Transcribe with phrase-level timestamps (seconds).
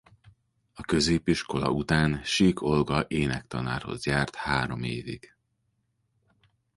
[0.73, 5.35] A középiskola után Sík Olga énektanárhoz járt három évig.